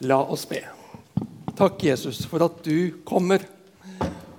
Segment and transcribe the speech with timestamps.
[0.00, 0.60] La oss be.
[1.58, 3.42] Takk, Jesus, for at du kommer.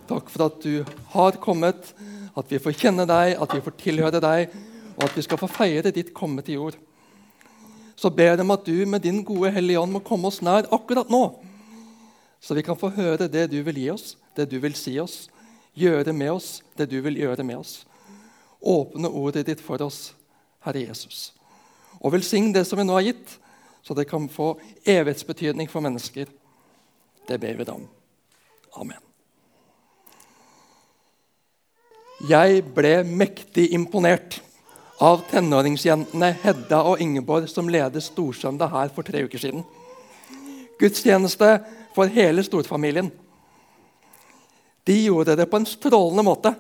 [0.07, 1.89] Takk for at du har kommet,
[2.31, 4.53] at vi får kjenne deg, at vi får tilhøre deg,
[4.95, 6.77] og at vi skal få feire ditt komme til jord.
[7.99, 10.69] Så ber jeg om at du med din gode Hellige Ånd må komme oss nær
[10.71, 11.25] akkurat nå,
[12.39, 15.25] så vi kan få høre det du vil gi oss, det du vil si oss,
[15.75, 17.81] gjøre med oss det du vil gjøre med oss.
[18.63, 20.13] Åpne ordet ditt for oss,
[20.63, 21.33] Herre Jesus.
[21.99, 23.35] Og velsign det som vi nå har gitt
[23.81, 24.53] så det kan få
[24.83, 26.27] evighetsbetydning for mennesker.
[27.27, 27.87] Det ber vi deg om.
[28.81, 29.05] Amen.
[32.29, 34.41] Jeg ble mektig imponert
[34.99, 39.63] av tenåringsjentene Hedda og Ingeborg som ledet Storsøndag her for tre uker siden.
[40.79, 41.53] Gudstjeneste
[41.95, 43.07] for hele storfamilien.
[44.83, 46.53] De gjorde det på en strålende måte.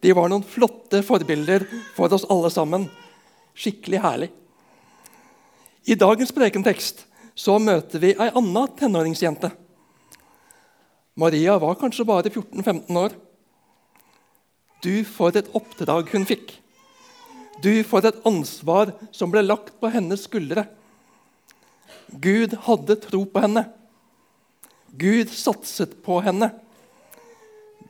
[0.00, 2.88] De var noen flotte forbilder for oss alle sammen.
[3.58, 4.30] Skikkelig herlig.
[5.88, 7.06] I dagens prekentekst
[7.38, 9.48] så møter vi ei anna tenåringsjente.
[11.16, 13.14] Maria var kanskje bare 14-15 år.
[14.84, 16.52] Du, for et oppdrag hun fikk.
[17.64, 20.66] Du, for et ansvar som ble lagt på hennes skuldre.
[22.12, 23.64] Gud hadde tro på henne.
[24.92, 26.52] Gud satset på henne.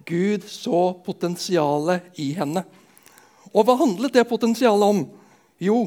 [0.07, 2.63] Gud så potensialet i henne.
[3.51, 5.09] Og hva handlet det potensialet om?
[5.59, 5.83] Jo,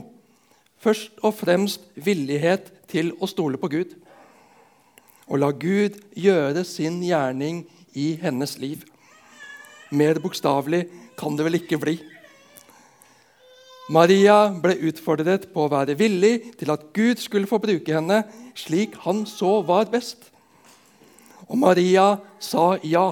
[0.82, 3.94] først og fremst villighet til å stole på Gud.
[5.32, 7.64] Og la Gud gjøre sin gjerning
[7.96, 8.84] i hennes liv.
[9.92, 10.88] Mer bokstavelig
[11.20, 12.00] kan det vel ikke bli.
[13.92, 18.22] Maria ble utfordret på å være villig til at Gud skulle få bruke henne
[18.56, 20.30] slik han så var best.
[21.50, 23.10] Og Maria sa ja.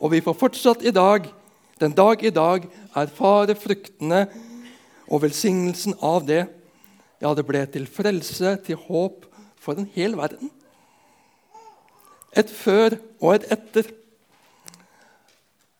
[0.00, 1.24] Og vi får fortsatt i dag,
[1.80, 4.26] den dag i dag erfare fruktene
[5.10, 6.44] og velsignelsen av det,
[7.20, 9.26] ja, det ble til frelse, til håp
[9.60, 10.52] for en hel verden.
[12.32, 13.90] Et før og et etter.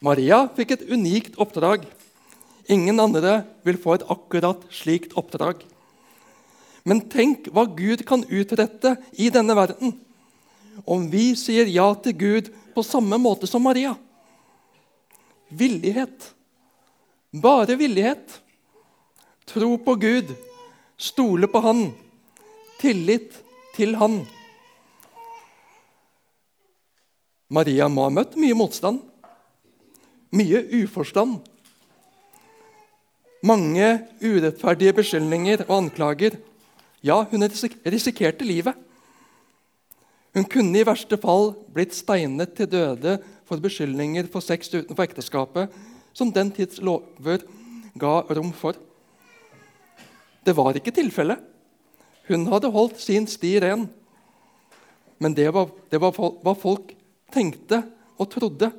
[0.03, 1.87] Maria fikk et unikt oppdrag.
[2.71, 5.63] Ingen andre vil få et akkurat slikt oppdrag.
[6.85, 9.95] Men tenk hva Gud kan utrette i denne verden
[10.89, 13.95] om vi sier ja til Gud på samme måte som Maria.
[15.51, 16.31] Villighet.
[17.31, 18.41] Bare villighet.
[19.51, 20.29] Tro på Gud,
[20.95, 21.89] stole på Han,
[22.79, 23.35] tillit
[23.75, 24.21] til Han.
[27.51, 29.01] Maria må ha møtt mye motstand,
[30.31, 31.41] mye uforstand.
[33.43, 33.89] Mange
[34.23, 36.37] urettferdige beskyldninger og anklager.
[37.03, 38.77] Ja, hun risikerte livet.
[40.37, 43.17] Hun kunne i verste fall blitt steinet til døde
[43.49, 45.75] for beskyldninger for sex utenfor ekteskapet,
[46.15, 47.43] som den tids lover
[47.99, 48.79] ga rom for.
[50.45, 51.41] Det var ikke tilfellet.
[52.31, 53.89] Hun hadde holdt sin sti ren.
[55.21, 56.95] Men det var, det var hva folk
[57.33, 57.83] tenkte
[58.21, 58.71] og trodde.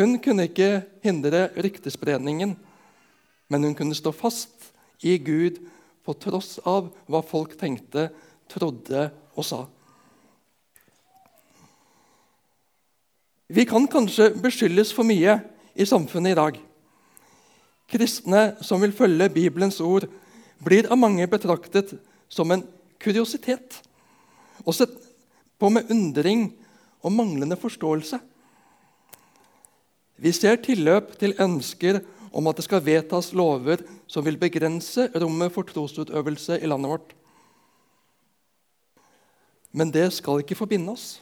[0.00, 2.54] Hun kunne ikke hindre ryktespredningen,
[3.50, 4.70] men hun kunne stå fast
[5.04, 5.58] i Gud
[6.06, 8.08] på tross av hva folk tenkte,
[8.50, 9.60] trodde og sa.
[13.50, 15.40] Vi kan kanskje beskyldes for mye
[15.74, 16.58] i samfunnet i dag.
[17.90, 20.06] Kristne som vil følge Bibelens ord,
[20.62, 21.96] blir av mange betraktet
[22.30, 22.62] som en
[23.00, 23.80] kuriositet
[24.64, 24.92] og sett
[25.60, 26.50] på med undring
[27.00, 28.20] og manglende forståelse.
[30.20, 35.52] Vi ser tilløp til ønsker om at det skal vedtas lover som vil begrense rommet
[35.54, 37.14] for trosutøvelse i landet vårt.
[39.72, 41.20] Men det skal ikke forbinde oss.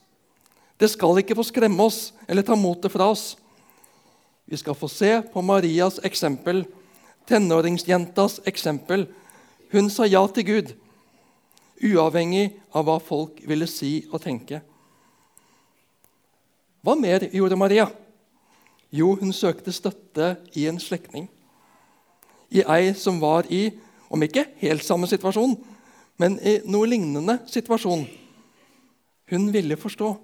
[0.79, 3.37] Det skal ikke få skremme oss eller ta motet fra oss.
[4.49, 6.65] Vi skal få se på Marias eksempel,
[7.29, 9.05] tenåringsjentas eksempel.
[9.73, 10.71] Hun sa ja til Gud,
[11.85, 14.63] uavhengig av hva folk ville si og tenke.
[16.81, 17.91] Hva mer gjorde Maria?
[18.89, 21.27] Jo, hun søkte støtte i en slektning.
[22.49, 23.69] I ei som var i,
[24.09, 25.59] om ikke helt samme situasjon,
[26.17, 28.07] men i noe lignende situasjon.
[29.29, 30.15] Hun ville forstå.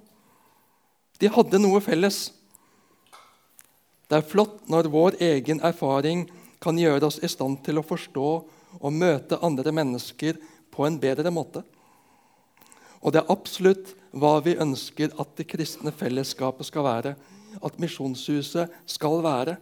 [1.20, 2.31] De hadde noe felles.
[4.15, 6.21] Det er flott når vår egen erfaring
[6.63, 8.29] kan gjøre oss i stand til å forstå
[8.79, 10.39] og møte andre mennesker
[10.71, 11.65] på en bedre måte.
[13.03, 17.17] Og det er absolutt hva vi ønsker at det kristne fellesskapet skal være.
[17.59, 19.57] At Misjonshuset skal være.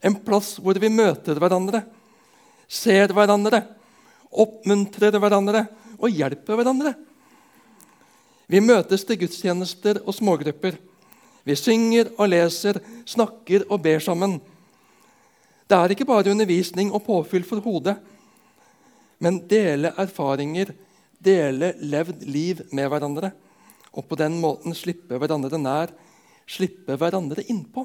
[0.00, 1.84] En plass hvor vi møter hverandre,
[2.64, 3.66] ser hverandre,
[4.32, 5.66] oppmuntrer hverandre
[6.00, 6.96] og hjelper hverandre.
[8.48, 10.87] Vi møtes til gudstjenester og smågrupper.
[11.48, 12.76] Vi synger og leser,
[13.08, 14.36] snakker og ber sammen.
[15.68, 17.96] Det er ikke bare undervisning og påfyll for hodet,
[19.18, 20.74] men dele erfaringer,
[21.18, 23.32] dele levd liv med hverandre
[23.98, 25.90] og på den måten slippe hverandre nær,
[26.48, 27.84] slippe hverandre innpå.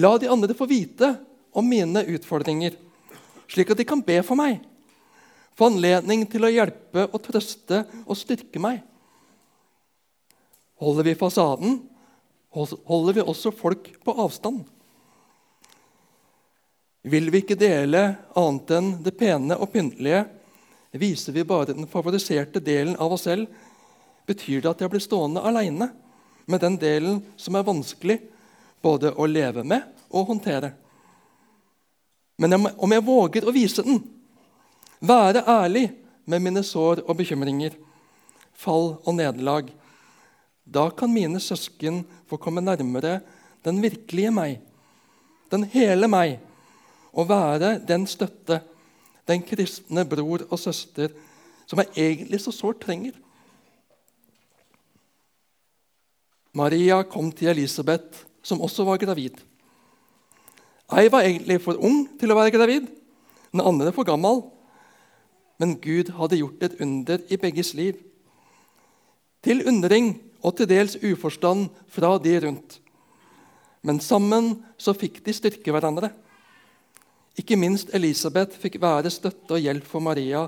[0.00, 1.10] La de andre få vite
[1.54, 2.78] om mine utfordringer,
[3.50, 4.62] slik at de kan be for meg.
[5.54, 8.80] Få anledning til å hjelpe og trøste og styrke meg.
[10.82, 11.76] Holder vi fasaden,
[12.50, 14.64] holder vi også folk på avstand.
[17.04, 18.02] Vil vi ikke dele
[18.38, 20.24] annet enn det pene og pyntelige,
[20.94, 23.50] viser vi bare den favoriserte delen av oss selv,
[24.26, 25.90] betyr det at jeg blir stående aleine
[26.46, 28.18] med den delen som er vanskelig
[28.84, 29.84] både å leve med
[30.14, 30.72] og håndtere.
[32.40, 34.00] Men om jeg våger å vise den,
[35.04, 35.88] være ærlig
[36.24, 37.76] med mine sår og bekymringer,
[38.54, 39.68] fall og nederlag,
[40.64, 43.20] da kan mine søsken få komme nærmere
[43.64, 44.58] den virkelige meg,
[45.52, 46.38] den hele meg,
[47.12, 48.60] og være den støtte,
[49.28, 51.12] den kristne bror og søster
[51.66, 53.14] som jeg egentlig så sårt trenger.
[56.54, 59.40] Maria kom til Elisabeth, som også var gravid.
[60.94, 62.86] Ei var egentlig for ung til å være gravid,
[63.50, 64.44] den andre for gammel.
[65.58, 67.98] Men Gud hadde gjort et under i begges liv.
[69.42, 70.14] Til undring
[70.44, 72.78] og til dels uforstand fra de rundt.
[73.84, 76.12] Men sammen så fikk de styrke hverandre.
[77.40, 80.46] Ikke minst Elisabeth fikk være støtte og hjelp for Maria,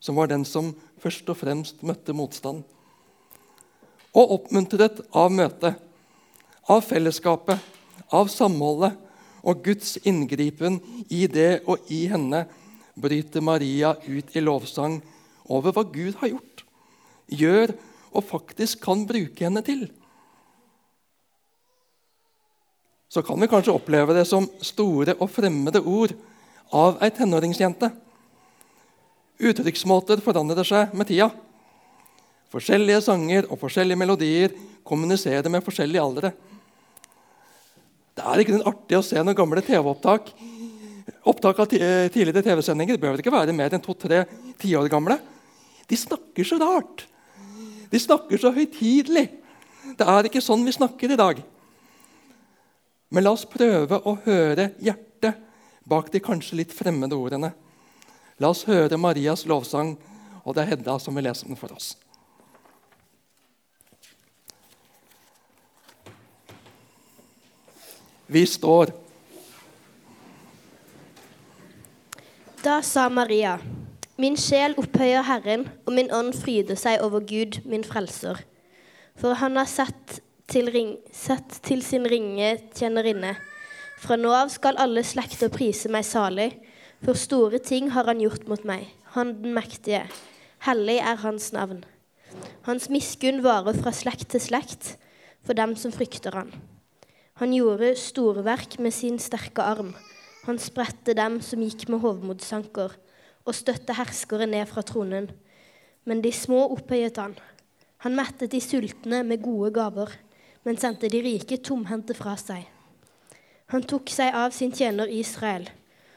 [0.00, 2.64] som var den som først og fremst møtte motstand
[4.14, 5.74] og oppmuntret av møtet,
[6.70, 7.58] av fellesskapet,
[8.14, 8.94] av samholdet
[9.44, 10.78] og Guds inngripen
[11.12, 12.44] i det og i henne,
[12.94, 15.00] bryter Maria ut i lovsang
[15.50, 16.62] over hva Gud har gjort,
[17.26, 17.74] gjør
[18.14, 19.86] og faktisk kan bruke henne til.
[23.10, 26.14] Så kan vi kanskje oppleve det som store og fremmede ord
[26.74, 27.92] av ei tenåringsjente.
[29.38, 31.28] Uttrykksmåter forandrer seg med tida.
[32.54, 34.54] Forskjellige sanger og forskjellige melodier
[34.86, 36.32] kommuniserer med forskjellige aldre.
[38.14, 40.30] Det er ikke artig å se noen gamle TV-opptak.
[41.30, 44.22] Opptak av tidligere TV-sendinger bør ikke være mer enn to-tre
[44.60, 45.18] tiår gamle.
[45.90, 47.06] De snakker så rart.
[47.94, 49.28] De snakker så høytidelig.
[49.94, 51.38] Det er ikke sånn vi snakker i dag.
[53.14, 55.38] Men la oss prøve å høre hjertet
[55.86, 57.52] bak de kanskje litt fremmede ordene.
[58.42, 59.92] La oss høre Marias lovsang,
[60.42, 61.92] og det er Hedda som vil lese den for oss.
[68.26, 68.90] Vi står.
[72.64, 73.60] Da sa Maria,
[74.20, 78.38] min sjel opphøyer Herren, og min ånd fryder seg over Gud, min frelser.
[79.18, 80.20] For han har sett
[80.50, 83.34] til, ring, sett til sin ringe tjenerinne.
[84.02, 86.52] Fra nå av skal alle slekter prise meg salig,
[87.04, 90.04] for store ting har han gjort mot meg, han den mektige.
[90.64, 91.82] Hellig er hans navn.
[92.64, 94.94] Hans miskunn varer fra slekt til slekt
[95.44, 96.52] for dem som frykter han.
[97.42, 99.92] Han gjorde storverk med sin sterke arm.
[100.46, 102.94] Han spredte dem som gikk med hovmodsanker,
[103.44, 105.30] og støtte herskere ned fra tronen.
[106.04, 107.36] Men de små opphøyet han.
[108.04, 110.12] Han mettet de sultne med gode gaver,
[110.64, 112.66] men sendte de rike tomhendte fra seg.
[113.72, 115.70] Han tok seg av sin tjener Israel,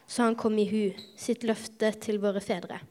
[0.07, 0.83] så han kom i hu
[1.19, 2.81] sitt løfte til våre fedre,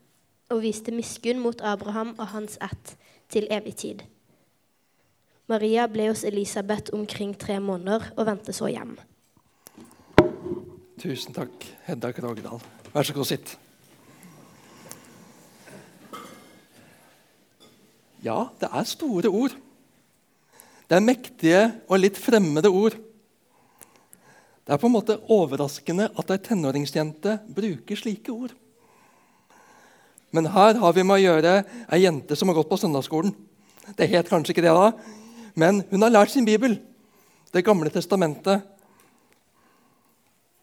[0.53, 2.97] og viste miskunn mot Abraham og hans ett
[3.33, 4.05] til evig tid.
[5.47, 8.97] Maria ble hos Elisabeth omkring tre måneder og vendte så hjem.
[10.99, 12.64] Tusen takk, Hedda Krogdal.
[12.95, 13.55] Vær så god, sitt.
[18.26, 19.54] Ja, det er store ord.
[20.87, 22.97] Det er mektige og litt fremmede ord.
[24.66, 28.54] Det er på en måte overraskende at ei tenåringsjente bruker slike ord.
[30.35, 31.52] Men her har vi med å gjøre
[31.95, 33.30] ei jente som har gått på søndagsskolen.
[33.95, 34.88] Det het kanskje ikke det da,
[35.54, 36.80] men hun har lært sin bibel,
[37.54, 38.61] Det gamle testamentet.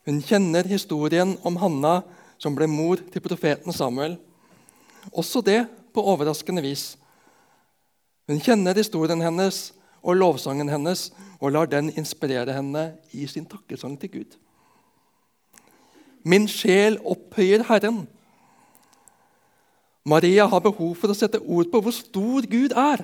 [0.06, 2.04] Hun kjenner historien om Hanna
[2.38, 4.18] som ble mor til profeten Samuel.
[5.10, 5.64] Også det
[5.96, 6.98] på overraskende vis.
[8.28, 9.72] Hun kjenner historien hennes
[10.04, 14.38] og lovsangen hennes og lar den inspirere henne i sin takkesang til Gud.
[16.24, 18.06] Min sjel opphøyer Herren.
[20.08, 23.04] Maria har behov for å sette ord på hvor stor Gud er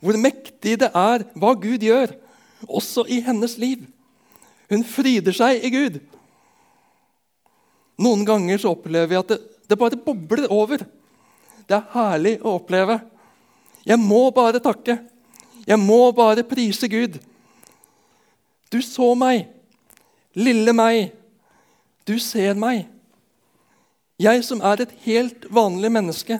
[0.00, 2.14] hvor mektig det er hva Gud gjør,
[2.68, 3.84] også i hennes liv.
[4.72, 5.98] Hun fryder seg i Gud.
[8.00, 10.82] Noen ganger så opplever vi at det, det bare bobler over.
[11.68, 12.96] Det er herlig å oppleve.
[13.90, 15.00] Jeg må bare takke.
[15.66, 17.18] Jeg må bare prise Gud.
[18.70, 19.48] Du så meg,
[20.38, 21.10] lille meg.
[22.06, 22.86] Du ser meg.
[24.20, 26.38] Jeg som er et helt vanlig menneske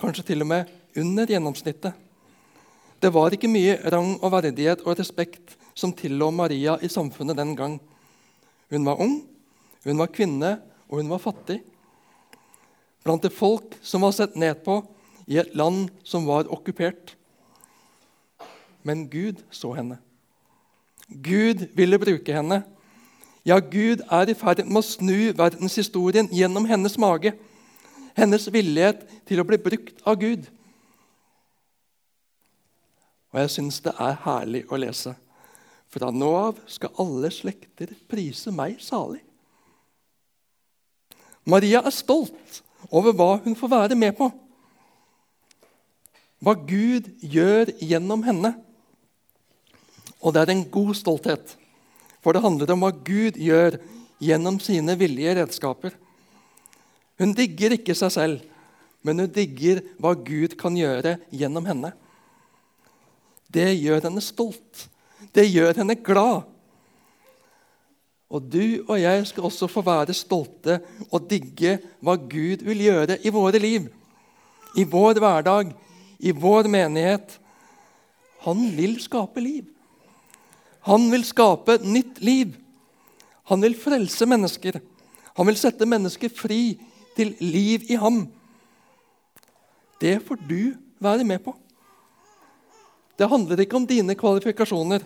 [0.00, 1.92] kanskje til og med under gjennomsnittet.
[3.00, 7.54] Det var ikke mye rang og verdighet og respekt som tillå Maria i samfunnet den
[7.56, 7.78] gang.
[8.70, 9.20] Hun var ung,
[9.84, 10.56] hun var kvinne,
[10.88, 11.60] og hun var fattig.
[13.04, 14.80] Blant det folk som var sett ned på
[15.26, 17.16] i et land som var okkupert.
[18.84, 19.98] Men Gud så henne.
[21.08, 22.62] Gud ville bruke henne.
[23.44, 27.34] Ja, Gud er i ferd med å snu verdenshistorien gjennom hennes mage.
[28.16, 30.46] Hennes villighet til å bli brukt av Gud.
[33.34, 35.16] Og jeg syns det er herlig å lese.
[35.90, 39.20] Fra nå av skal alle slekter prise meg salig.
[41.44, 44.30] Maria er stolt over hva hun får være med på.
[46.44, 48.52] Hva Gud gjør gjennom henne.
[50.20, 51.54] Og det er en god stolthet.
[52.24, 53.78] For det handler om hva Gud gjør
[54.24, 55.94] gjennom sine villige redskaper.
[57.20, 58.40] Hun digger ikke seg selv,
[59.04, 61.92] men hun digger hva Gud kan gjøre gjennom henne.
[63.52, 64.88] Det gjør henne stolt.
[65.32, 66.44] Det gjør henne glad.
[68.34, 73.20] Og du og jeg skal også få være stolte og digge hva Gud vil gjøre
[73.22, 73.86] i våre liv,
[74.74, 75.70] i vår hverdag,
[76.24, 77.36] i vår menighet.
[78.46, 79.66] Han vil skape liv.
[80.88, 82.54] Han vil skape nytt liv.
[83.50, 84.78] Han vil frelse mennesker.
[85.36, 86.78] Han vil sette mennesker fri
[87.16, 88.22] til liv i ham.
[90.00, 90.72] Det får du
[91.04, 91.52] være med på.
[93.20, 95.04] Det handler ikke om dine kvalifikasjoner.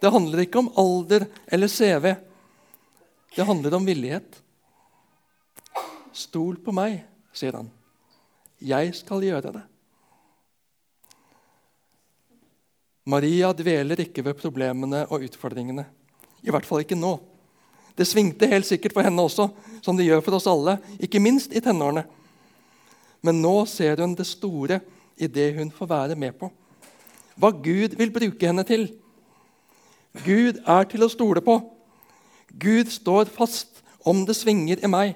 [0.00, 2.14] Det handler ikke om alder eller CV.
[3.36, 4.40] Det handler om villighet.
[6.14, 7.02] Stol på meg,
[7.36, 7.70] sier han.
[8.64, 9.66] Jeg skal gjøre det.
[13.04, 15.84] Maria dveler ikke ved problemene og utfordringene.
[16.44, 17.18] I hvert fall ikke nå.
[17.94, 19.48] Det svingte helt sikkert for henne også,
[19.84, 22.06] som det gjør for oss alle, ikke minst i tenårene.
[23.24, 24.80] Men nå ser hun det store
[25.16, 26.50] i det hun får være med på.
[27.36, 28.88] Hva Gud vil bruke henne til.
[30.24, 31.58] Gud er til å stole på.
[32.54, 35.14] Gud står fast om det svinger i meg.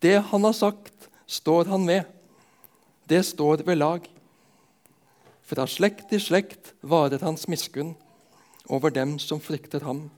[0.00, 2.04] Det han har sagt, står han ved.
[3.08, 4.15] Det står ved lag.
[5.46, 7.94] Fra slekt til slekt varer hans miskunn
[8.66, 10.08] over dem som frykter ham.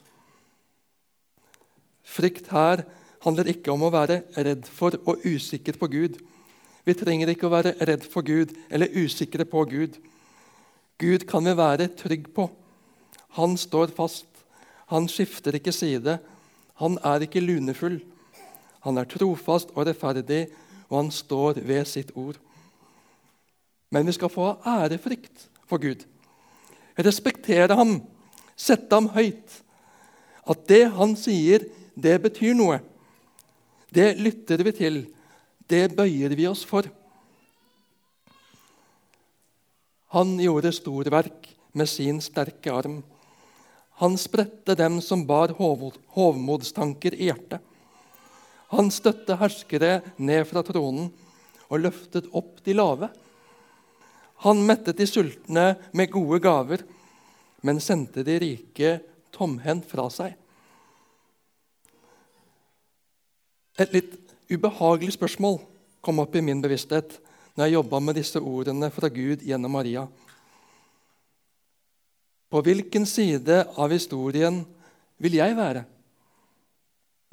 [2.09, 2.87] Frykt her
[3.25, 6.17] handler ikke om å være redd for og usikker på Gud.
[6.89, 9.99] Vi trenger ikke å være redd for Gud eller usikre på Gud.
[10.99, 12.49] Gud kan vi være trygg på.
[13.37, 14.27] Han står fast.
[14.89, 16.17] Han skifter ikke side.
[16.81, 18.01] Han er ikke lunefull.
[18.87, 20.47] Han er trofast og rettferdig,
[20.89, 22.39] og han står ved sitt ord.
[23.91, 26.05] Men vi skal få ærefrykt for Gud.
[26.99, 28.01] Respektere ham,
[28.59, 29.61] sette ham høyt.
[30.49, 31.65] At det han sier,
[31.95, 32.81] det betyr noe.
[33.93, 34.99] Det lytter vi til.
[35.69, 36.89] Det bøyer vi oss for.
[40.17, 43.03] Han gjorde storverk med sin sterke arm.
[44.01, 47.61] Han spredte dem som bar hovmodstanker i hjertet.
[48.73, 51.11] Han støtte herskere ned fra tronen
[51.69, 53.09] og løftet opp de lave.
[54.45, 56.85] Han mettet de sultne med gode gaver,
[57.67, 58.93] men sendte de rike
[59.35, 60.37] tomhendt fra seg.
[63.79, 64.15] Et litt
[64.51, 65.61] ubehagelig spørsmål
[66.03, 67.19] kom opp i min bevissthet
[67.55, 70.05] når jeg jobba med disse ordene fra Gud gjennom Maria.
[72.49, 74.63] På hvilken side av historien
[75.21, 75.83] vil jeg være?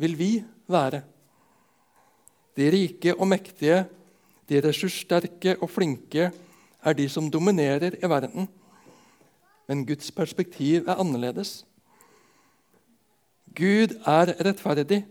[0.02, 0.32] Vil vi
[0.68, 1.04] være?
[2.56, 3.86] De rike og mektige,
[4.50, 6.32] de ressurssterke og flinke,
[6.86, 8.48] er de som dominerer i verden.
[9.68, 11.64] Men Guds perspektiv er annerledes.
[13.56, 15.06] Gud er rettferdig.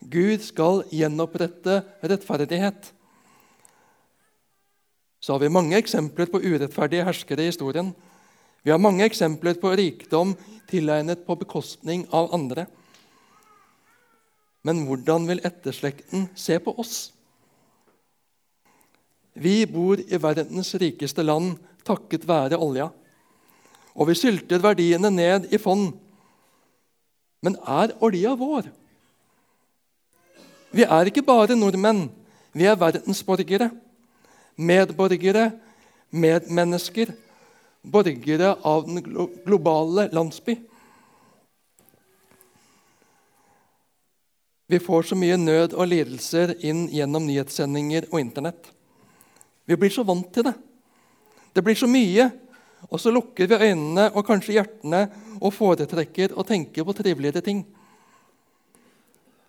[0.00, 2.92] Gud skal gjenopprette rettferdighet.
[5.20, 7.92] Så har vi mange eksempler på urettferdige herskere i historien.
[8.62, 10.34] Vi har mange eksempler på rikdom
[10.70, 12.66] tilegnet på bekostning av andre.
[14.66, 17.10] Men hvordan vil etterslekten se på oss?
[19.38, 22.88] Vi bor i verdens rikeste land takket være olja.
[23.98, 25.92] Og vi sylter verdiene ned i fond.
[27.42, 28.68] Men er olja vår?
[30.74, 32.08] Vi er ikke bare nordmenn.
[32.52, 33.70] Vi er verdensborgere.
[34.58, 35.52] Medborgere,
[36.10, 37.14] medmennesker.
[37.82, 39.04] Borgere av den
[39.46, 40.58] globale landsby.
[44.68, 48.66] Vi får så mye nød og lidelser inn gjennom nyhetssendinger og Internett.
[49.68, 50.54] Vi blir så vant til det.
[51.52, 52.30] Det blir så mye.
[52.88, 55.02] Og så lukker vi øynene og kanskje hjertene
[55.42, 57.64] og foretrekker å tenke på triveligere ting.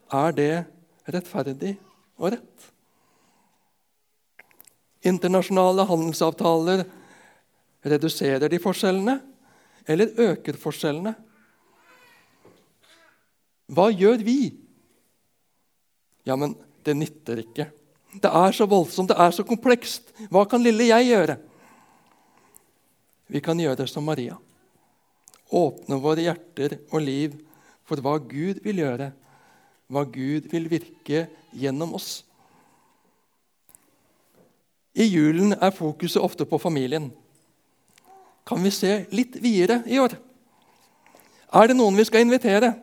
[0.09, 0.53] Er det
[1.13, 1.75] rettferdig
[2.17, 2.69] og rett?
[5.05, 6.83] Internasjonale handelsavtaler
[7.85, 9.19] reduserer de forskjellene
[9.87, 11.13] eller øker forskjellene?
[13.69, 14.39] Hva gjør vi?
[16.25, 17.69] Ja, men det nytter ikke.
[18.13, 20.09] Det er så voldsomt, det er så komplekst.
[20.33, 21.37] Hva kan lille jeg gjøre?
[23.29, 24.37] Vi kan gjøre det som Maria.
[25.53, 27.35] Åpne våre hjerter og liv
[27.85, 29.11] for hva Gud vil gjøre,
[29.89, 32.23] hva Gud vil virke gjennom oss.
[34.97, 37.11] I julen er fokuset ofte på familien.
[38.45, 40.17] Kan vi se litt videre i år?
[41.53, 42.73] Er det noen vi skal invitere?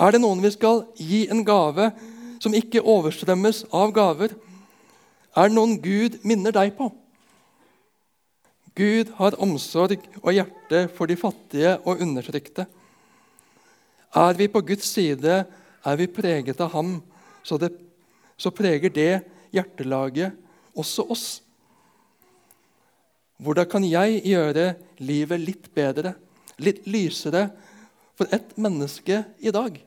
[0.00, 1.90] Er det noen vi skal gi en gave
[2.40, 4.32] som ikke overstrømmes av gaver?
[5.32, 6.90] Er det noen Gud minner deg på?
[8.76, 12.66] Gud har omsorg og hjerte for de fattige og undertrykte.
[14.16, 15.42] Er vi på Guds side,
[15.84, 16.98] er vi preget av ham,
[17.44, 17.72] så, det,
[18.36, 19.22] så preger det
[19.52, 20.36] hjertelaget
[20.76, 21.26] også oss.
[23.42, 24.66] Hvordan kan jeg gjøre
[25.02, 26.14] livet litt bedre,
[26.62, 27.48] litt lysere,
[28.12, 29.80] for ett menneske i dag?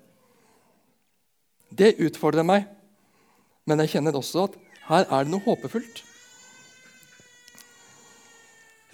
[1.70, 2.66] Det utfordrer meg,
[3.66, 4.58] men jeg kjenner også at
[4.90, 6.04] her er det noe håpefullt.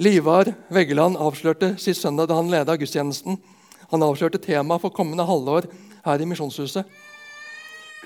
[0.01, 3.38] Livar Veggeland avslørte sist søndag da han leda gudstjenesten.
[3.91, 5.67] Han avslørte temaet for kommende halvår
[6.05, 6.88] her i Misjonshuset.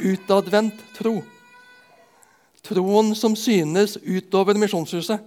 [0.02, 1.22] Utadvendt tro.
[2.66, 5.22] Troen som synes utover Misjonshuset.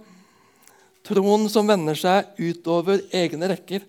[1.07, 3.87] Troen som vender seg utover egne rekker.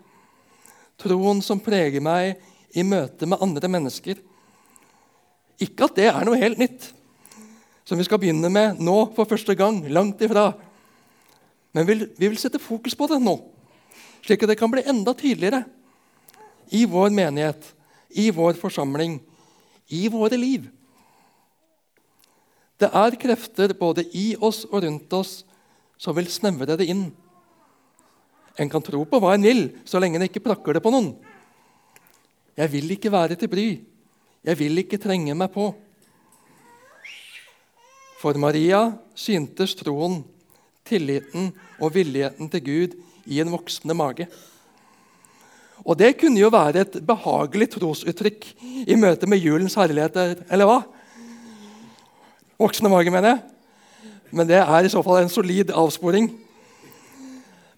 [1.00, 2.38] Troen som preger meg
[2.72, 4.22] i møte med andre mennesker.
[5.60, 6.92] Ikke at det er noe helt nytt
[7.90, 9.80] som vi skal begynne med nå for første gang.
[9.90, 10.52] Langt ifra.
[11.74, 13.34] Men vi, vi vil sette fokus på det nå,
[14.22, 15.64] slik at det kan bli enda tydeligere
[16.70, 17.64] i vår menighet,
[18.14, 19.18] i vår forsamling,
[19.90, 20.68] i våre liv.
[22.78, 25.40] Det er krefter både i oss og rundt oss
[25.98, 27.08] som vil snevre det inn.
[28.54, 31.16] En kan tro på hva en vil, så lenge en ikke prakker det på noen.
[32.54, 33.68] Jeg vil ikke være til bry.
[34.46, 35.72] Jeg vil ikke trenge meg på.
[38.20, 40.18] For Maria syntes troen,
[40.84, 44.26] tilliten og villigheten til Gud i en voksende mage.
[45.80, 48.44] Og Det kunne jo være et behagelig trosuttrykk
[48.86, 50.82] i møte med julens herligheter, eller hva?
[52.60, 53.40] Voksende mage, mener jeg.
[54.30, 56.28] Men det er i så fall en solid avsporing.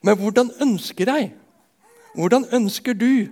[0.02, 1.30] Men hvordan ønsker jeg?
[2.18, 3.30] Hvordan ønsker du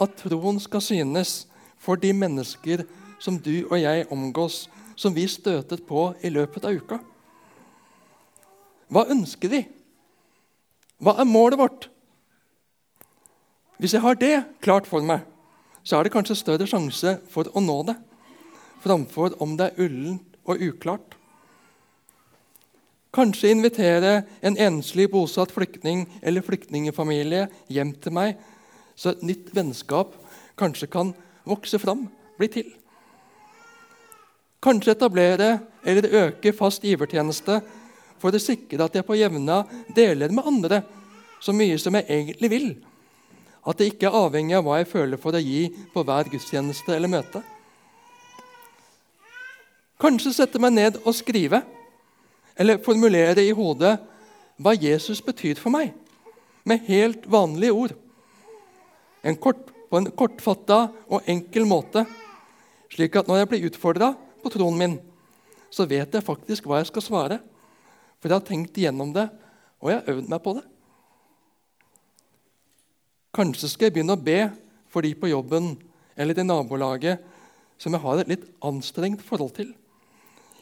[0.00, 1.46] at troen skal synes
[1.78, 2.86] for de mennesker
[3.20, 6.98] som du og jeg omgås som vi støtet på i løpet av uka.
[8.90, 9.62] Hva ønsker vi?
[10.98, 11.86] Hva er målet vårt?
[13.78, 15.22] Hvis jeg har det klart for meg,
[15.86, 17.94] så er det kanskje større sjanse for å nå det,
[18.82, 21.14] framfor om det er ullent og uklart.
[23.14, 28.34] Kanskje invitere en enslig bosatt flyktning eller flyktningfamilie hjem til meg,
[28.98, 30.12] så et nytt vennskap
[30.58, 31.14] kanskje kan
[31.48, 32.68] vokse fram, bli til.
[34.68, 37.62] Kanskje etablere eller øke fast givertjeneste
[38.20, 39.62] for å sikre at jeg på jevna
[39.96, 40.82] deler med andre
[41.40, 42.66] så mye som jeg egentlig vil.
[43.64, 46.92] At det ikke er avhengig av hva jeg føler for å gi på hver gudstjeneste
[46.92, 47.40] eller møte.
[49.98, 51.62] Kanskje sette meg ned og skrive
[52.58, 53.96] eller formulere i hodet
[54.60, 55.94] hva Jesus betyr for meg,
[56.68, 57.92] med helt vanlige ord.
[59.24, 62.04] En kort, på en kortfatta og enkel måte,
[62.92, 64.96] slik at når jeg blir utfordra, på tronen min,
[65.70, 67.38] så vet jeg faktisk hva jeg skal svare.
[68.18, 69.28] For jeg har tenkt igjennom det,
[69.78, 70.64] og jeg har øvd meg på det.
[73.38, 74.40] Kanskje skal jeg begynne å be
[74.90, 75.76] for de på jobben
[76.18, 77.22] eller i nabolaget
[77.78, 79.68] som jeg har et litt anstrengt forhold til.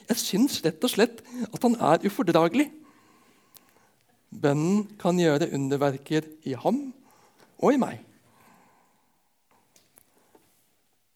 [0.06, 2.68] Jeg syns rett og slett at han er ufordragelig.
[4.30, 6.90] Bønnen kan gjøre underverker i ham
[7.56, 8.02] og i meg.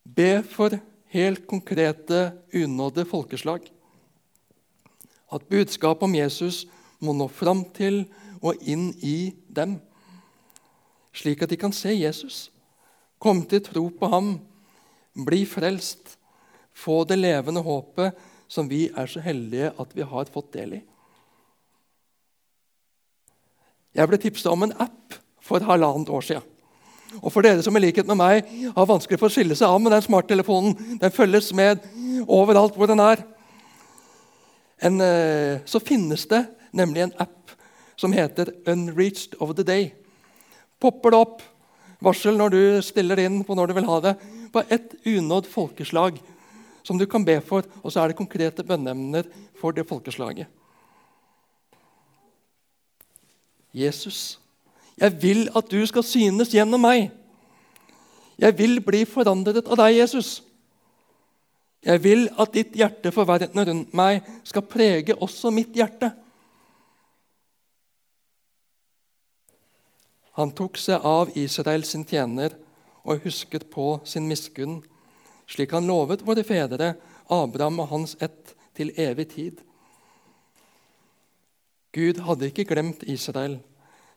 [0.09, 0.75] Be for
[1.11, 3.67] helt konkrete, unådde folkeslag.
[5.31, 6.65] At budskapet om Jesus
[6.99, 8.05] må nå fram til
[8.41, 9.79] og inn i dem,
[11.13, 12.49] slik at de kan se Jesus,
[13.19, 14.37] komme til tro på ham,
[15.15, 16.17] bli frelst,
[16.73, 18.17] få det levende håpet
[18.51, 20.81] som vi er så heldige at vi har fått del i.
[23.95, 26.47] Jeg ble tipsa om en app for halvannet år siden.
[27.19, 29.81] Og for dere som i likhet med meg har vanskelig for å skille seg av
[29.83, 31.83] med den smarttelefonen, den følges med
[32.31, 33.25] overalt hvor den er,
[34.81, 37.53] en, eh, så finnes det nemlig en app
[38.01, 39.91] som heter Unreached of the Day.
[40.81, 41.43] Popper det opp
[42.01, 44.15] varsel når du stiller inn på når du vil ha det,
[44.51, 46.17] på ett unådd folkeslag
[46.83, 49.29] som du kan be for, og så er det konkrete bønneemner
[49.61, 50.49] for det folkeslaget.
[53.77, 54.40] Jesus,
[55.01, 57.09] jeg vil at du skal synes gjennom meg.
[58.41, 60.41] Jeg vil bli forandret av deg, Jesus.
[61.85, 66.13] Jeg vil at ditt hjerte for verden rundt meg skal prege også mitt hjerte.
[70.37, 72.55] Han tok seg av Israel sin tjener
[73.05, 74.79] og husket på sin miskunn,
[75.49, 76.95] slik han lovet våre fedre,
[77.31, 79.59] Abraham og hans ett, til evig tid.
[81.93, 83.59] Gud hadde ikke glemt Israel,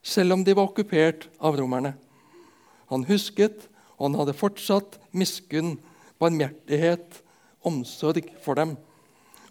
[0.04, 1.94] selv om de var okkupert av romerne.
[2.92, 5.78] Han husket, og han hadde fortsatt miskunn,
[6.20, 7.22] barmhjertighet,
[7.64, 8.76] omsorg for dem.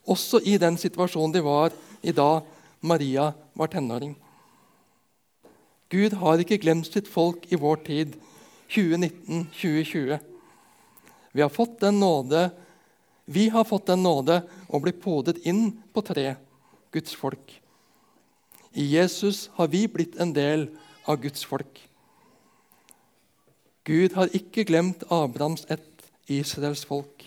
[0.04, 2.42] Også i den situasjonen de var i da
[2.82, 4.14] Maria var tenåring.
[5.92, 8.14] Gud har ikke glemt sitt folk i vår tid,
[8.72, 10.20] 2019-2020.
[11.32, 12.50] Vi har fått den nåde
[13.24, 16.34] vi har fått den nåde å bli podet inn på tre,
[16.92, 17.61] Guds folk.
[18.72, 20.68] I Jesus har vi blitt en del
[21.04, 21.80] av Guds folk.
[23.84, 27.26] Gud har ikke glemt Abrahams ett, Israels folk.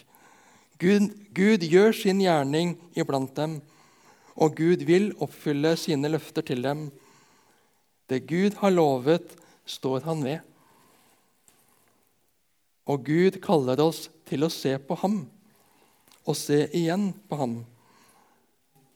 [0.79, 3.59] Gud, Gud gjør sin gjerning iblant dem,
[4.35, 6.87] og Gud vil oppfylle sine løfter til dem.
[8.09, 10.39] Det Gud har lovet, står han ved.
[12.85, 15.23] Og Gud kaller oss til å se på ham
[16.25, 17.59] og se igjen på ham,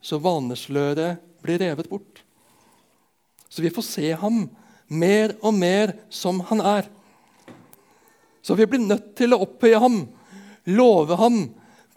[0.02, 2.24] så vanesløret blir revet bort.
[3.50, 4.44] Så vi får se ham
[4.88, 6.90] mer og mer som han er.
[8.42, 10.02] Så vi blir nødt til å opphøye ham,
[10.70, 11.42] love ham,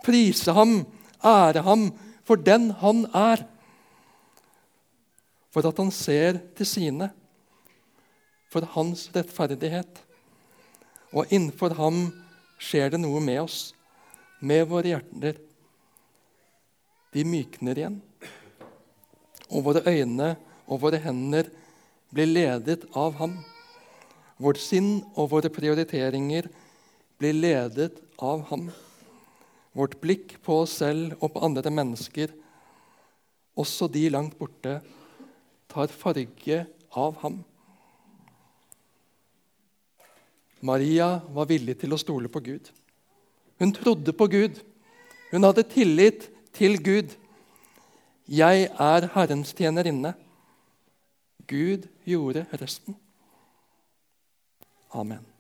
[0.05, 0.83] prise ham,
[1.25, 1.91] ære ham
[2.27, 3.45] for den han er.
[5.53, 7.11] For at han ser til sine,
[8.53, 10.01] for hans rettferdighet.
[11.13, 12.07] Og innenfor ham
[12.61, 13.73] skjer det noe med oss,
[14.41, 15.37] med våre hjerter.
[17.13, 17.99] De mykner igjen.
[19.53, 20.33] Og våre øyne
[20.73, 21.51] og våre hender
[22.13, 23.37] blir ledet av ham.
[24.41, 26.49] Vårt sinn og våre prioriteringer
[27.21, 28.71] blir ledet av ham.
[29.77, 32.33] Vårt blikk på oss selv og på andre mennesker,
[33.57, 34.81] også de langt borte,
[35.69, 36.65] tar farge
[36.97, 37.41] av ham.
[40.63, 42.69] Maria var villig til å stole på Gud.
[43.59, 44.61] Hun trodde på Gud.
[45.33, 47.17] Hun hadde tillit til Gud.
[48.29, 50.15] Jeg er Herrens tjenerinne.
[51.47, 52.97] Gud gjorde resten.
[54.89, 55.32] Amen.